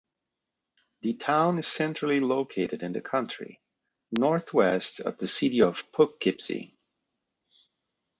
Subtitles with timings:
[1.01, 3.61] The town is centrally located in the county,
[4.11, 6.75] northeast of the city of Poughkeepsie.